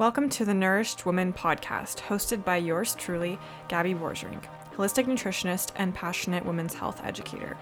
[0.00, 4.44] Welcome to the Nourished Woman podcast, hosted by yours truly, Gabby Borgerink,
[4.74, 7.58] holistic nutritionist and passionate women's health educator.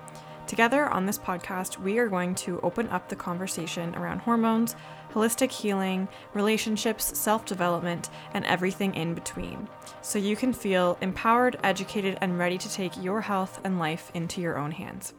[0.47, 4.77] Together on this podcast, we are going to open up the conversation around hormones,
[5.13, 9.69] holistic healing, relationships, self development, and everything in between,
[10.01, 14.41] so you can feel empowered, educated, and ready to take your health and life into
[14.41, 15.13] your own hands.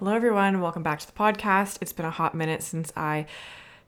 [0.00, 0.60] Hello, everyone.
[0.60, 1.78] Welcome back to the podcast.
[1.80, 3.26] It's been a hot minute since I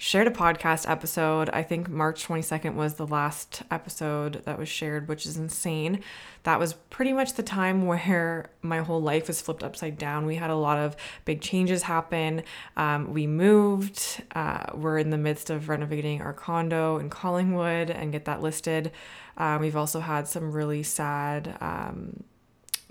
[0.02, 1.48] shared a podcast episode.
[1.50, 6.00] I think March 22nd was the last episode that was shared, which is insane.
[6.42, 10.26] That was pretty much the time where my whole life was flipped upside down.
[10.26, 12.42] We had a lot of big changes happen.
[12.76, 14.24] Um, we moved.
[14.34, 18.90] Uh, we're in the midst of renovating our condo in Collingwood and get that listed.
[19.36, 22.24] Um, we've also had some really sad um,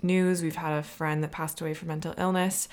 [0.02, 0.42] news.
[0.42, 2.68] We've had a friend that passed away from mental illness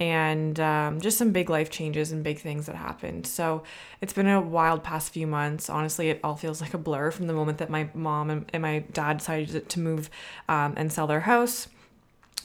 [0.00, 3.26] and um, just some big life changes and big things that happened.
[3.26, 3.62] So
[4.00, 5.70] it's been a wild past few months.
[5.70, 8.80] Honestly, it all feels like a blur from the moment that my mom and, my
[8.92, 10.10] dad decided to move
[10.48, 11.68] um, and sell their house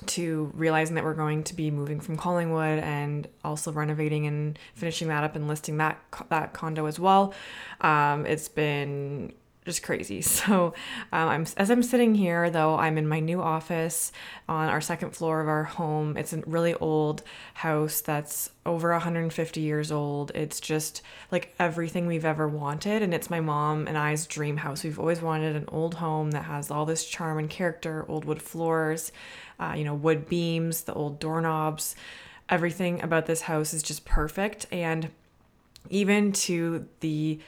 [0.06, 5.08] to realizing that we're going to be moving from Collingwood and also renovating and finishing
[5.10, 7.34] that up and listing that that condo as well.
[7.82, 9.34] Um, it's been
[9.70, 10.22] just crazy.
[10.40, 10.74] So,
[11.12, 14.12] um, I'm as I'm sitting here though, I'm in my new office
[14.48, 16.16] on our second floor of our home.
[16.18, 17.24] It's a really old
[17.56, 20.32] house that's over 150 years old.
[20.34, 24.84] It's just like everything we've ever wanted, and it's my mom and I's dream house.
[24.84, 28.42] We've always wanted an old home that has all this charm and character, old wood
[28.42, 29.12] floors,
[29.60, 31.96] uh, you know, wood beams, the old doorknobs.
[32.48, 35.10] Everything about this house is just perfect, and
[35.90, 37.40] even to the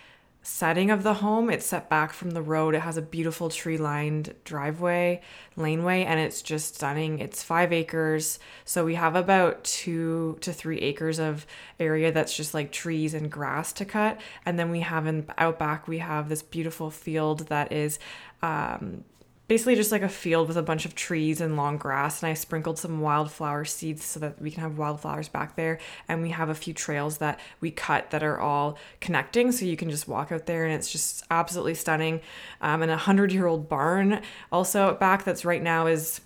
[0.43, 1.49] setting of the home.
[1.49, 2.73] It's set back from the road.
[2.73, 5.21] It has a beautiful tree lined driveway,
[5.55, 7.19] laneway, and it's just stunning.
[7.19, 8.39] It's five acres.
[8.65, 11.45] So we have about two to three acres of
[11.79, 14.19] area that's just like trees and grass to cut.
[14.45, 17.99] And then we have in out back, we have this beautiful field that is
[18.41, 19.03] um,
[19.51, 22.33] basically just like a field with a bunch of trees and long grass and i
[22.33, 25.77] sprinkled some wildflower seeds so that we can have wildflowers back there
[26.07, 29.75] and we have a few trails that we cut that are all connecting so you
[29.75, 32.21] can just walk out there and it's just absolutely stunning
[32.61, 34.21] um, and a hundred year old barn
[34.53, 36.21] also back that's right now is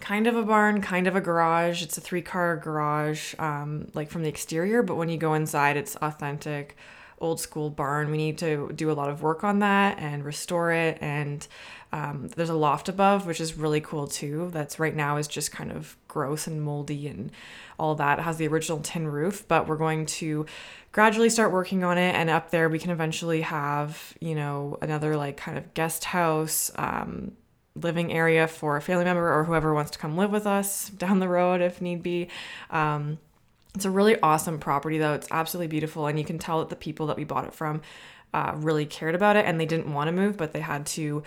[0.00, 1.82] kind of a barn, kind of a garage.
[1.82, 5.76] It's a three car garage, um, like from the exterior, but when you go inside,
[5.76, 6.76] it's authentic
[7.20, 8.10] old school barn.
[8.10, 10.98] We need to do a lot of work on that and restore it.
[11.00, 11.46] And
[11.92, 14.50] um, there's a loft above, which is really cool too.
[14.52, 17.30] That's right now is just kind of gross and moldy and
[17.78, 18.18] all that.
[18.18, 20.46] It has the original tin roof, but we're going to
[20.92, 22.14] gradually start working on it.
[22.14, 26.70] And up there, we can eventually have, you know, another like kind of guest house.
[26.76, 27.32] Um,
[27.74, 31.20] living area for a family member or whoever wants to come live with us down
[31.20, 32.28] the road if need be.
[32.70, 33.18] Um,
[33.74, 35.14] it's a really awesome property, though.
[35.14, 37.82] It's absolutely beautiful, and you can tell that the people that we bought it from
[38.34, 41.22] uh, really cared about it and they didn't want to move, but they had to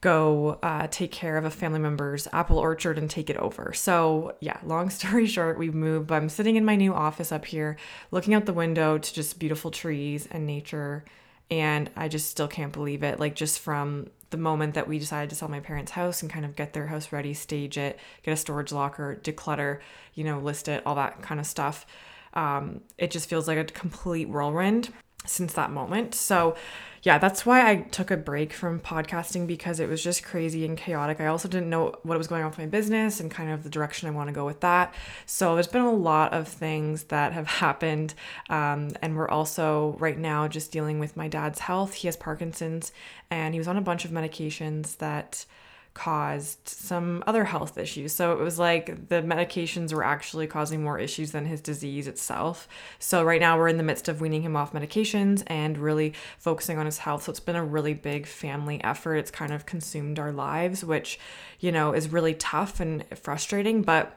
[0.00, 3.72] go uh, take care of a family member's apple orchard and take it over.
[3.74, 6.10] So, yeah, long story short, we moved.
[6.10, 7.76] I'm sitting in my new office up here,
[8.10, 11.04] looking out the window to just beautiful trees and nature.
[11.50, 13.18] And I just still can't believe it.
[13.18, 16.44] Like, just from the moment that we decided to sell my parents' house and kind
[16.44, 19.80] of get their house ready, stage it, get a storage locker, declutter,
[20.14, 21.86] you know, list it, all that kind of stuff.
[22.34, 24.92] Um, it just feels like a complete whirlwind
[25.26, 26.14] since that moment.
[26.14, 26.56] So,
[27.02, 30.76] yeah, that's why I took a break from podcasting because it was just crazy and
[30.76, 31.18] chaotic.
[31.20, 33.70] I also didn't know what was going on with my business and kind of the
[33.70, 34.94] direction I want to go with that.
[35.24, 38.14] So there's been a lot of things that have happened.
[38.50, 41.94] Um, and we're also right now just dealing with my dad's health.
[41.94, 42.92] He has Parkinson's
[43.30, 45.46] and he was on a bunch of medications that
[45.94, 48.12] caused some other health issues.
[48.12, 52.68] So it was like the medications were actually causing more issues than his disease itself.
[52.98, 56.78] So right now we're in the midst of weaning him off medications and really focusing
[56.78, 57.24] on his health.
[57.24, 59.16] So it's been a really big family effort.
[59.16, 61.18] It's kind of consumed our lives, which,
[61.58, 64.16] you know, is really tough and frustrating, but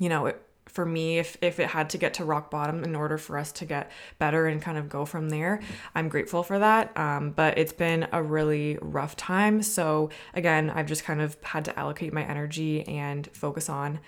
[0.00, 2.96] you know, it, for me if if it had to get to rock bottom in
[2.96, 5.60] order for us to get better and kind of go from there
[5.94, 6.96] i'm grateful for that.
[6.96, 9.62] Um, but it's been a really rough time.
[9.62, 14.00] So again i've just kind of had to allocate my energy and focus on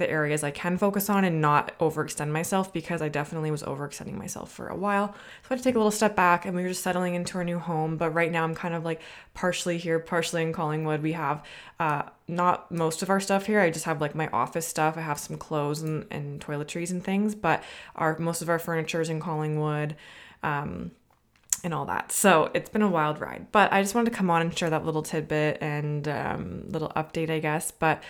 [0.00, 4.14] the areas I can focus on and not overextend myself because I definitely was overextending
[4.14, 5.08] myself for a while.
[5.08, 7.38] So I had to take a little step back and we were just settling into
[7.38, 7.96] our new home.
[7.96, 9.00] But right now I'm kind of like
[9.34, 11.02] partially here, partially in Collingwood.
[11.02, 11.44] We have
[11.78, 13.60] uh, not most of our stuff here.
[13.60, 14.96] I just have like my office stuff.
[14.96, 17.62] I have some clothes and, and toiletries and things, but
[17.94, 19.94] our most of our furniture is in Collingwood.
[20.42, 20.90] Um,
[21.62, 22.10] and all that.
[22.10, 24.70] So it's been a wild ride, but I just wanted to come on and share
[24.70, 27.70] that little tidbit and um, little update, I guess.
[27.70, 28.02] But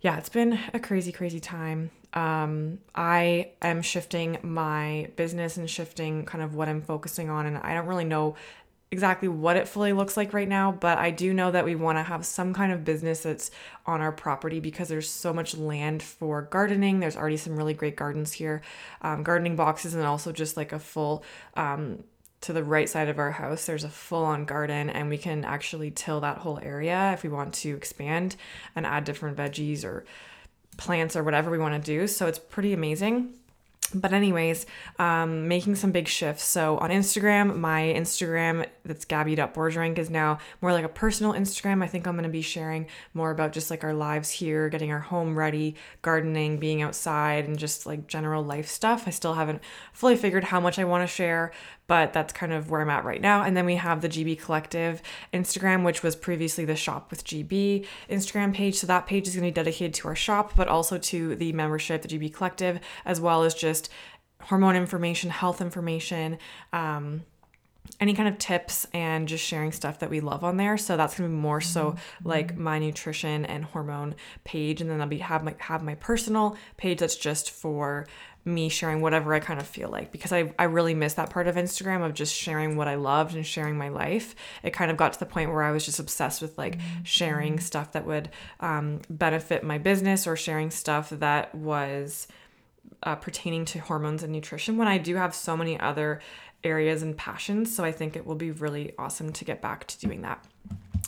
[0.00, 1.90] yeah, it's been a crazy, crazy time.
[2.12, 7.58] Um, I am shifting my business and shifting kind of what I'm focusing on, and
[7.58, 8.36] I don't really know
[8.90, 11.98] exactly what it fully looks like right now, but I do know that we want
[11.98, 13.50] to have some kind of business that's
[13.84, 17.00] on our property because there's so much land for gardening.
[17.00, 18.62] There's already some really great gardens here,
[19.02, 21.24] um, gardening boxes, and also just like a full.
[21.54, 22.04] Um,
[22.42, 25.44] to the right side of our house, there's a full on garden, and we can
[25.44, 28.36] actually till that whole area if we want to expand
[28.74, 30.04] and add different veggies or
[30.76, 32.06] plants or whatever we want to do.
[32.06, 33.34] So it's pretty amazing.
[33.94, 34.66] But anyways
[34.98, 36.42] um, making some big shifts.
[36.42, 41.84] So on instagram my instagram that's gabby.borgerink is now more like a personal instagram.
[41.84, 44.90] I think i'm going to be sharing more about just like our lives here getting
[44.90, 49.04] our home ready gardening being outside and just like general life stuff.
[49.06, 49.62] I still haven't
[49.92, 51.52] fully figured how much i want to share
[51.86, 53.42] but that's kind of where I'm at right now.
[53.42, 55.02] And then we have the GB Collective
[55.32, 58.76] Instagram, which was previously the Shop with GB Instagram page.
[58.76, 61.52] So that page is going to be dedicated to our shop, but also to the
[61.52, 63.88] membership, the GB Collective, as well as just
[64.42, 66.38] hormone information, health information.
[66.72, 67.22] Um,
[68.00, 70.76] any kind of tips and just sharing stuff that we love on there.
[70.76, 72.28] So that's gonna be more so mm-hmm.
[72.28, 76.56] like my nutrition and hormone page, and then I'll be have my have my personal
[76.76, 78.06] page that's just for
[78.46, 81.48] me sharing whatever I kind of feel like because I, I really miss that part
[81.48, 84.36] of Instagram of just sharing what I loved and sharing my life.
[84.62, 87.54] It kind of got to the point where I was just obsessed with like sharing
[87.54, 87.64] mm-hmm.
[87.64, 88.30] stuff that would
[88.60, 92.28] um, benefit my business or sharing stuff that was
[93.02, 96.20] uh, pertaining to hormones and nutrition when I do have so many other
[96.64, 97.74] areas and passions.
[97.74, 100.44] So I think it will be really awesome to get back to doing that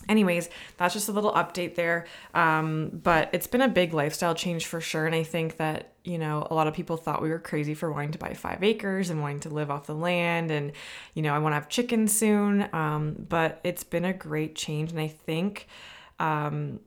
[0.08, 4.66] anyways that's just a little update there um, but it's been a big lifestyle change
[4.66, 7.38] for sure and i think that you know a lot of people thought we were
[7.38, 10.72] crazy for wanting to buy five acres and wanting to live off the land and
[11.14, 14.90] you know i want to have chickens soon um, but it's been a great change
[14.90, 15.66] and i think
[16.18, 16.80] um,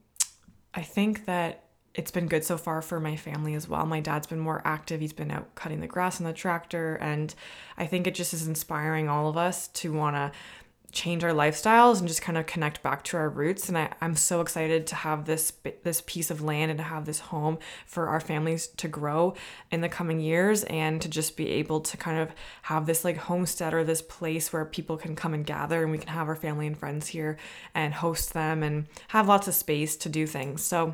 [0.74, 3.86] i think that it's been good so far for my family as well.
[3.86, 5.02] My dad's been more active.
[5.02, 6.96] He's been out cutting the grass on the tractor.
[6.96, 7.34] And
[7.78, 10.32] I think it just is inspiring all of us to want to
[10.92, 14.16] change our lifestyles and just kind of connect back to our roots and I, i'm
[14.16, 15.54] so excited to have this
[15.84, 19.34] this piece of land and to have this home for our families to grow
[19.72, 22.32] in the coming years and to just be able to kind of
[22.64, 25.98] have this like homestead or this place where people can come and gather and we
[25.98, 27.38] can have our family and friends here
[27.74, 30.94] and host them and have lots of space to do things so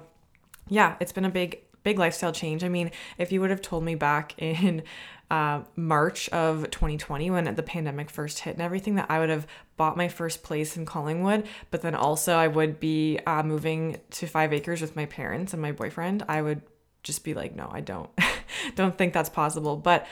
[0.69, 3.83] yeah it's been a big big lifestyle change i mean if you would have told
[3.83, 4.83] me back in
[5.29, 9.45] uh, March of 2020 when the pandemic first hit and everything that I would have
[9.75, 14.27] bought my first place in Collingwood, but then also I would be uh, moving to
[14.27, 16.23] five acres with my parents and my boyfriend.
[16.29, 16.61] I would
[17.03, 18.09] just be like, no, I don't,
[18.75, 19.75] don't think that's possible.
[19.75, 20.07] But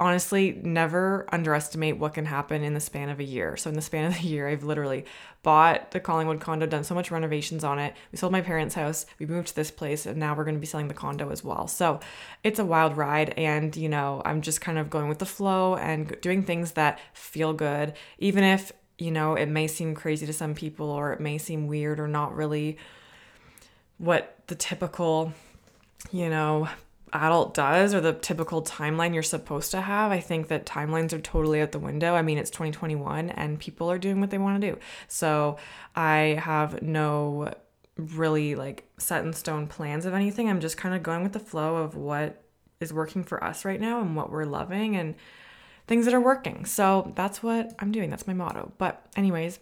[0.00, 3.56] honestly never underestimate what can happen in the span of a year.
[3.56, 5.04] So in the span of the year, I've literally
[5.42, 7.94] bought the Collingwood condo, done so much renovations on it.
[8.10, 10.60] We sold my parents' house, we moved to this place, and now we're going to
[10.60, 11.68] be selling the condo as well.
[11.68, 12.00] So
[12.42, 15.76] it's a wild ride, and you know, I'm just kind of going with the flow
[15.76, 20.32] and doing things that feel good, even if you know it may seem crazy to
[20.32, 22.76] some people or it may seem weird or not really
[23.96, 25.32] what the typical
[26.10, 26.68] you know
[27.12, 30.10] adult does or the typical timeline you're supposed to have.
[30.10, 32.14] I think that timelines are totally out the window.
[32.14, 34.78] I mean, it's 2021 and people are doing what they want to do.
[35.08, 35.56] So
[35.94, 37.52] I have no
[37.96, 40.48] really like set in stone plans of anything.
[40.48, 42.42] I'm just kind of going with the flow of what
[42.80, 45.14] is working for us right now and what we're loving and
[45.86, 46.64] things that are working.
[46.64, 48.10] So that's what I'm doing.
[48.10, 48.72] That's my motto.
[48.78, 49.58] But, anyways,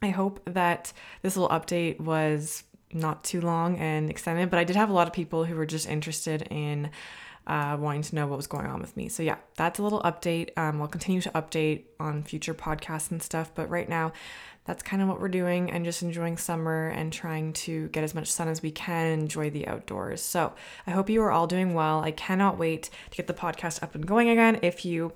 [0.00, 0.92] I hope that
[1.22, 5.06] this little update was not too long and extended, but I did have a lot
[5.06, 6.90] of people who were just interested in
[7.46, 9.08] uh, wanting to know what was going on with me.
[9.08, 10.50] So, yeah, that's a little update.
[10.56, 14.12] Um, I'll continue to update on future podcasts and stuff, but right now,
[14.66, 18.14] that's kind of what we're doing and just enjoying summer and trying to get as
[18.14, 20.20] much sun as we can and enjoy the outdoors.
[20.20, 20.52] So,
[20.86, 22.00] I hope you are all doing well.
[22.00, 24.58] I cannot wait to get the podcast up and going again.
[24.62, 25.12] If you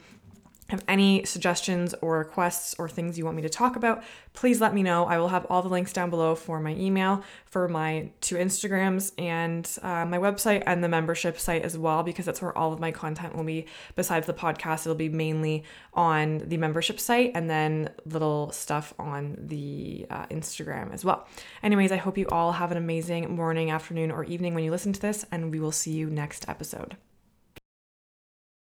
[0.72, 4.02] have any suggestions or requests or things you want me to talk about,
[4.32, 5.04] please let me know.
[5.04, 9.12] I will have all the links down below for my email, for my two Instagrams,
[9.18, 12.80] and uh, my website and the membership site as well, because that's where all of
[12.80, 13.66] my content will be.
[13.96, 15.62] Besides the podcast, it'll be mainly
[15.92, 21.28] on the membership site and then little stuff on the uh, Instagram as well.
[21.62, 24.94] Anyways, I hope you all have an amazing morning, afternoon, or evening when you listen
[24.94, 26.96] to this, and we will see you next episode.